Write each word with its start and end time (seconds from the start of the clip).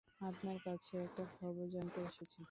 আপনার 0.21 0.57
কাছে 0.65 0.93
একটা 1.05 1.23
খবর 1.35 1.65
জানতে 1.69 1.99
এসেছি। 2.03 2.39